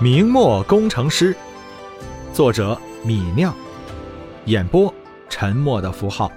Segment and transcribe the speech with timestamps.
[0.00, 1.36] 明末工程师，
[2.32, 3.52] 作者米酿，
[4.44, 4.94] 演播
[5.28, 6.30] 沉默的符号。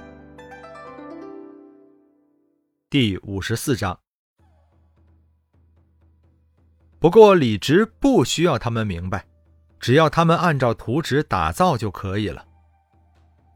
[2.89, 3.95] 第五十四章。
[6.97, 9.23] 不过李直不需要他们明白，
[9.79, 12.43] 只要他们按照图纸打造就可以了。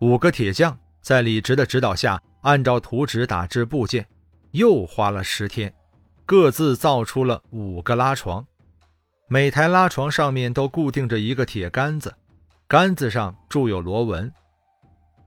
[0.02, 4.08] 五个铁匠在李直的指导下，按照图纸打制部件，
[4.52, 5.74] 又花了十天，
[6.28, 8.46] 各自造出了五个拉床。
[9.28, 12.14] 每台拉床上面都固定着一个铁杆子，
[12.68, 14.32] 杆子上铸有螺纹。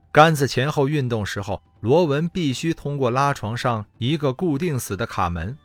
[0.09, 5.57] 杆子前后运动时候，螺纹必须通过拉床上一个固定死的卡门。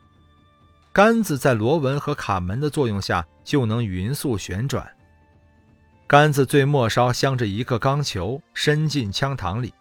[0.93, 4.85] 杆子在螺纹和卡门的作用下，就能匀速旋转。
[6.09, 9.73] 杆子最末梢镶着一个钢球，伸进枪膛里。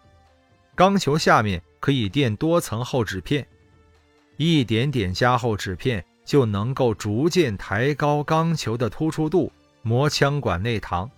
[0.76, 3.44] 钢球下面可以垫多层厚纸片，
[4.36, 6.04] 一点点加厚纸片。
[6.24, 11.08] 就能够逐渐抬高钢球的突出度，磨枪管内膛，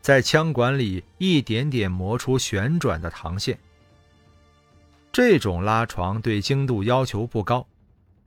[0.00, 3.58] 在枪管里一点点磨出旋转的膛线。
[5.12, 7.66] 这种拉床对精度要求不高，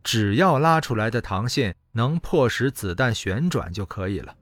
[0.03, 4.35] 只要拉出来的膛线能迫使子弹旋转就可以了。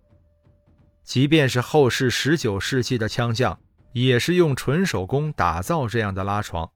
[1.03, 3.59] 即便是后世十九世纪的枪匠，
[3.91, 6.69] 也是用纯手工打造这样的拉床。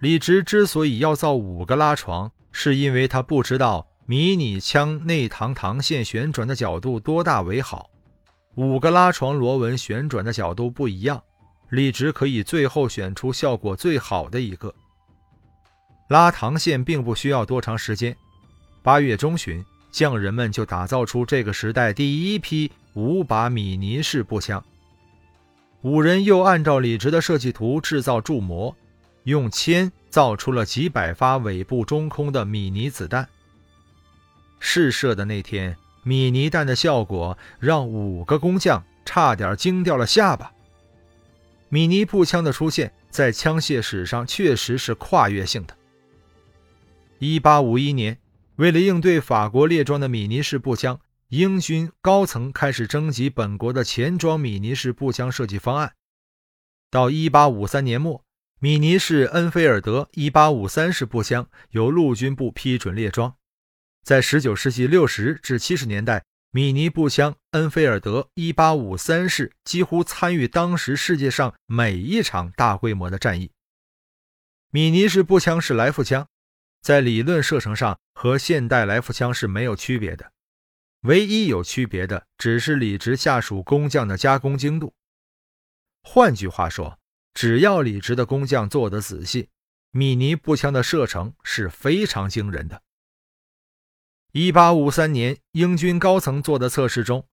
[0.00, 3.86] 李直之所以要造五个拉床，是因为他不知道。
[4.10, 7.88] 迷你枪内膛膛线旋转的角度多大为好？
[8.56, 11.22] 五个拉床螺纹旋转的角度不一样，
[11.68, 14.74] 李直可以最后选出效果最好的一个。
[16.08, 18.16] 拉膛线并不需要多长时间，
[18.82, 24.60] 八月中旬，匠人们就打造出这个时代第一批五把米尼式步枪。
[25.82, 28.74] 五人又按照李直的设计图制造铸模，
[29.22, 33.28] 用铅造出了几百发尾部中空的米尼子弹。
[34.72, 40.52] 试射的那天，米尼弹的效果让五个工匠差点惊掉了下巴。
[41.70, 45.76] 米尼步枪的出现，在枪械史上确实是跨越性的。
[47.18, 48.18] 1851年，
[48.54, 51.00] 为了应对法国列装的米尼式步枪，
[51.30, 55.94] 英军高层开始征集本国的前装米尼式步枪设计方案。
[56.92, 58.22] 到1853年末，
[58.60, 63.34] 米尼式恩菲尔德1853式步枪由陆军部批准列装。
[64.02, 73.52] 在19世纪60至70年代，米尼步枪恩菲尔德1853式几乎参与当时世界上每一场大规模的战役。
[74.70, 76.26] 米尼式步枪是来福枪，
[76.80, 80.32] 在理论射程上和现代来福枪是没有区别的，
[81.02, 84.94] 唯一有区别的只是李直下属工匠的加工精度。
[86.02, 86.98] 换句话说，
[87.34, 89.50] 只要李直的工匠做得仔细，
[89.90, 92.82] 米尼步枪的射程是非常惊人的。
[94.32, 97.26] 一八五三年，英军高层做的测试中，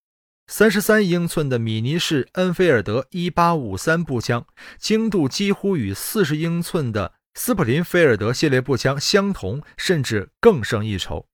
[0.47, 4.47] 三十三英寸的米尼式恩菲尔德一八五三步枪
[4.80, 11.28] 精度几乎与四十英寸的斯普林菲尔德系列步枪相同，甚至更胜一筹。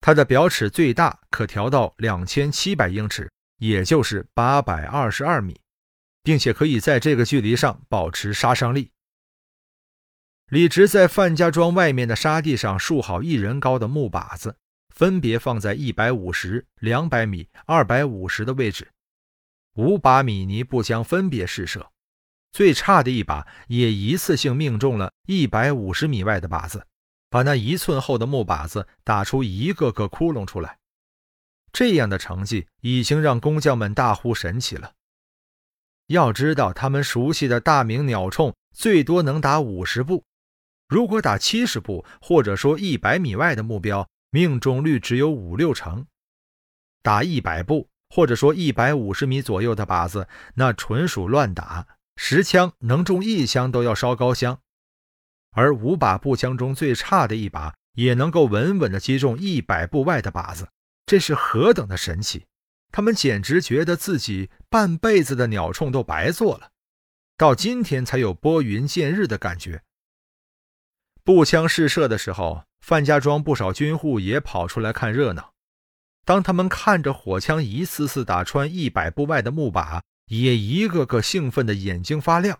[0.00, 5.60] 它的表尺最大可调到两千七百英尺，也就是八百二十二米，
[6.24, 8.90] 并且可以在这个距离上保持杀伤力。
[10.48, 14.56] 李直在范家庄外面的沙地上竖好一人高的木靶子。
[14.94, 18.90] 分别放在一百五十、两百米、二百五十的位置，
[19.74, 21.90] 五把米尼步枪分别试射，
[22.52, 26.86] 最差的一把也一次性命中了一百五十米外的靶子，
[27.30, 30.78] 把那一寸厚的木靶子打出一个个窟窿出来。
[31.72, 34.92] 这样的成绩已经让工匠们大呼神奇了。
[36.08, 40.22] 要知道，他们熟悉的大明鸟铳最多能打五十步，
[40.86, 44.06] 如果打七十步，或者说一百米外的目标。
[44.34, 46.06] 命中率只有五六成，
[47.02, 54.58] 打一百步或者说一百五十米左右的靶子，那纯属乱打，十枪能中一枪都要烧高香。
[55.50, 60.66] 而五把步枪中最差的一把，也能够稳稳地击中一百步外的靶子，
[61.04, 62.46] 这是何等的神奇！
[62.90, 66.70] 他们简直觉得自己半辈子的鸟铳都白做了，
[67.36, 69.82] 到今天才有拨云见日的感觉。
[71.22, 72.64] 步枪试射的时候。
[72.82, 75.52] 范家庄不少军户也跑出来看热闹。
[76.24, 82.58] 当他们看着火枪一次次打穿一百步外的木靶，也一个个兴奋的眼睛发亮。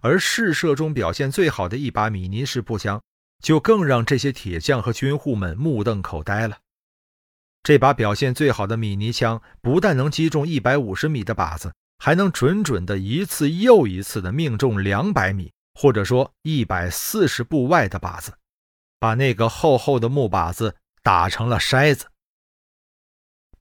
[0.00, 3.02] 而试射中表现最好的一把米尼式步枪，
[3.42, 6.58] 就更让这些铁匠和军户们目瞪口呆了。
[7.64, 18.32] 这把表现最好的米尼枪，不但能击中一百五十米的靶子，还能准准的一次又一次的命中两百米，或者说一百四十步外的靶子。
[18.98, 22.06] 把那个厚厚的木靶子打成了筛子。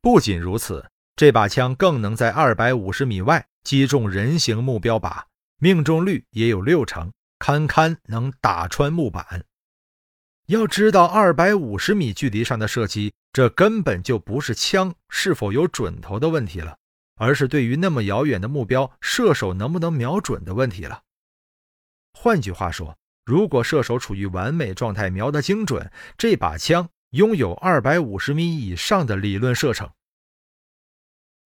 [0.01, 5.23] 不仅如此，这把枪更能在二百五十米外击中人形目标靶，
[5.57, 9.45] 命中率也有六成，堪堪能打穿木板。
[10.45, 16.77] 要知道，二百五十米距离上的射击，这根本就不是枪是否有准头的问题了，
[17.15, 21.01] 而是对于那么遥远的目标，射手能不能瞄准的问题了。
[22.13, 29.91] 换句话说，如果射手处于完美状态，瞄得精准，这把枪拥有二百五十米以上的理论射程。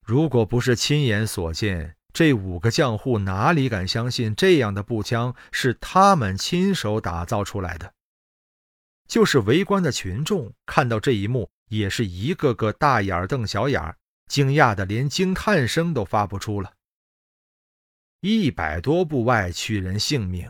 [0.06, 7.92] 如果不是亲眼所见，这五个将户哪里敢相信这样的步枪是他们亲手打造出来的？
[9.08, 13.98] 就是围观的群众看到这一幕，也是一个个大眼瞪小眼，
[14.28, 16.74] 惊讶的连惊叹声都发不出了。
[18.20, 20.48] 一百多步外取人性命。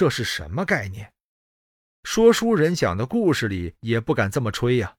[0.00, 1.12] 这是什么概念？
[2.04, 4.94] 说书人讲的故事里也不敢这么吹呀。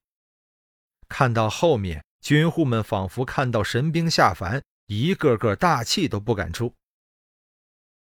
[1.08, 6.72] 看到后面，军户们仿佛看到神兵下凡，一个个大气都不敢出。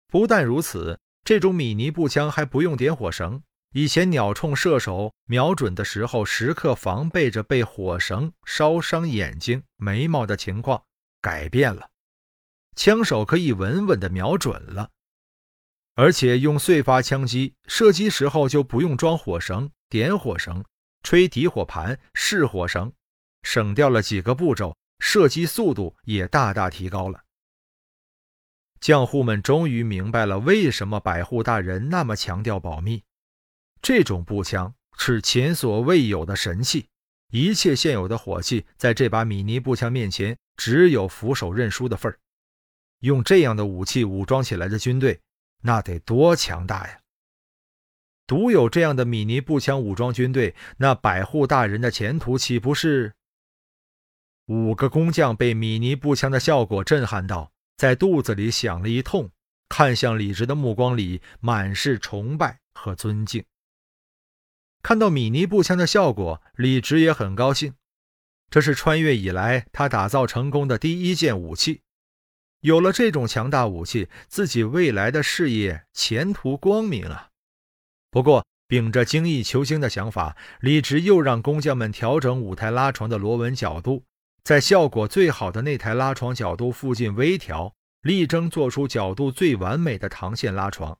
[0.08, 3.40] 不但如此，这种米尼步枪还不用点火绳。
[3.70, 10.82] 以前鸟铳射手瞄准的时候，时刻防备着被火绳烧伤眼睛、眉毛的情况，
[11.20, 11.90] 改变了。
[12.74, 14.90] 枪手可以稳稳地瞄准了。
[15.98, 20.64] 而且用燧发枪击射击时候就不用装火绳、点火绳、
[21.02, 22.92] 吹底火盘、试火绳，
[23.42, 27.24] 省掉了几个步骤，射击速度也大大提高了。
[28.80, 33.02] 匠户们终于明白了为什么百户大人那么强调保密。
[33.82, 36.86] 这种步枪是前所未有的神器，
[37.32, 42.20] 一切现有的火器在这把米尼步枪面前只有俯首认输的份儿。
[43.00, 45.20] 用这样的武器武装起来的军队。
[45.62, 47.00] 那得多强大呀！
[48.26, 53.14] 独有这样的米尼步枪武装军队，那百户大人的前途岂不是？
[54.46, 59.30] 五个工匠被米尼步枪的效果震撼到，在肚子里响了一通，
[59.68, 63.44] 看向李直的目光里满是崇拜和尊敬。
[64.82, 67.74] 看到米尼步枪的效果，李直也很高兴，
[68.48, 71.82] 这是穿越以来他打造成功的第一件武器。
[72.60, 77.28] 有了这种强大武器，自己未来的事业前途光明啊！
[78.10, 84.04] 不过，秉着精益求精的想法，李直又让工匠们调整五台拉床的螺纹角度，
[84.42, 90.98] 在效果最好的那台拉床角度附近微调，力争做出角度最完美的膛线拉床。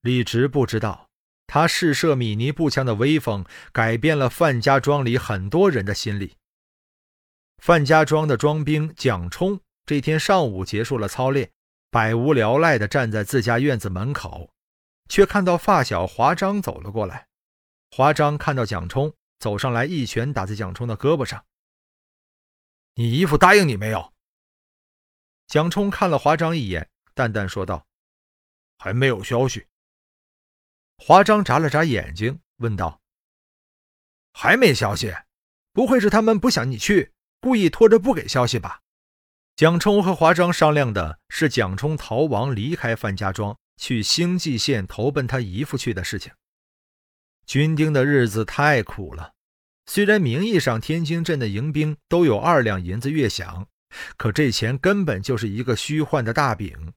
[0.00, 1.10] 李直不知道，
[1.46, 6.36] 他试射米尼步枪的威风，改变了范家庄里很多人的心理。
[7.58, 9.60] 范家庄的庄兵蒋冲。
[9.90, 11.50] 这天上午结束了操练，
[11.90, 14.54] 百无聊赖地站在自家院子门口，
[15.08, 17.26] 却看到发小华章走了过来。
[17.90, 21.44] 华章看到蒋冲走上来，一拳打在蒋冲的胳膊上
[22.94, 24.12] ：“你姨父答应你没有？”
[25.48, 27.84] 蒋冲看了华章一眼，淡淡说道
[28.78, 29.66] ：“还没有消息。”
[30.98, 33.00] 华章眨了眨眼睛，问道
[34.34, 35.12] ：“还没消息？
[35.72, 38.82] 不会是他们不想你去，故意拖着不给消息吧？”
[39.60, 46.32] 蒋冲和华章商量的是蒋冲逃亡离开范家庄，去兴济县投奔他姨父去的事情。
[47.44, 49.34] 军丁的日子太苦了，
[49.84, 53.66] 虽然名义上天津镇的营兵都有二两银子月饷，
[54.16, 56.94] 可这钱根本就是一个虚幻的大饼。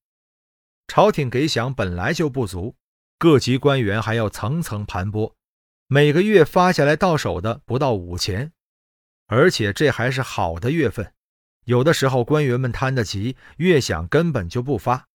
[0.88, 2.78] 朝廷给饷本来就不足，
[3.20, 5.34] 各级官员还要层层盘剥，
[5.88, 8.54] 每个月发下来到手的不到五钱，
[9.28, 11.14] 而且这还是好的月份。
[11.66, 15.06] 有的时候，官员们贪得急，月饷根本就不发。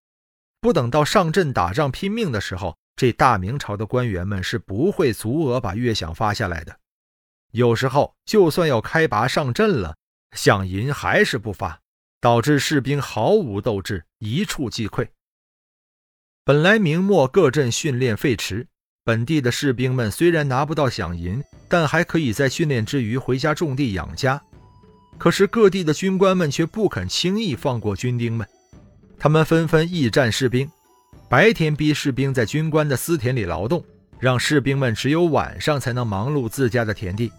[0.60, 6.76] 不等到上阵打仗拼命的时候，这大明朝的官员们是不会足额把月饷发下来的。
[7.52, 9.96] 有时候，就算要开拔上阵了，
[10.36, 11.80] 饷银还是不发，
[12.20, 15.08] 导致士兵毫无斗志，一触即溃。
[16.44, 18.66] 本来明末各镇训练废弛，
[19.04, 24.42] 本地的士兵们虽然拿不到饷银，但还可以在训练之余回家种地养家。
[25.18, 28.46] 可是各地的军官们却不肯轻易放过军丁们，
[29.18, 30.70] 他们纷纷驿站士兵，
[31.28, 33.84] 白天逼士兵在军官的私田里劳动，
[34.20, 37.32] 让士兵们只有晚上才能忙碌自家的田地。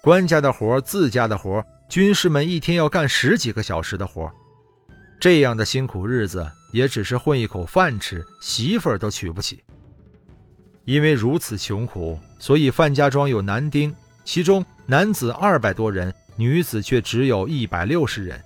[0.00, 4.30] 官家的活，自家的活，军士们一天要干十几个小时的活，
[5.18, 9.64] 这样的辛苦日子也只是混一口饭吃，媳妇儿都娶不起。
[10.84, 13.92] 因为如此穷苦，所以范家庄有男丁，
[14.24, 16.14] 其中男子二百多人。
[16.36, 18.42] 女子却只有一百六十人，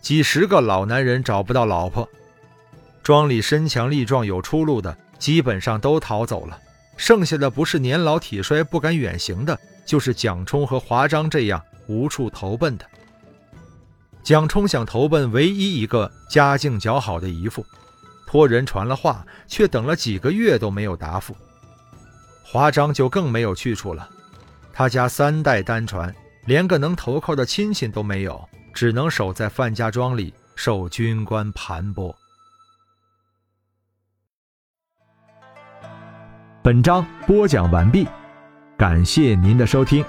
[0.00, 2.08] 几十个老男人找不到老婆。
[3.02, 6.58] 庄里身强力壮、有出路的，基本上都逃走了。
[6.96, 12.84] 剩下的不是年老体衰不敢远行的，就是蒋冲和华章这样无处投奔的。
[14.22, 17.64] 蒋冲想投奔唯一一个家境较好的姨父，
[18.26, 21.34] 托人传了话，却等了几个月都没有答复。
[22.42, 24.08] 华章就更没有去处了，
[24.72, 26.14] 他家三代单传，
[26.48, 32.10] 连个能投靠的亲戚都没有，只能守在范家庄里受军官盘剥。
[36.62, 38.08] 本章播讲完毕，
[38.78, 40.02] 感谢您的收听。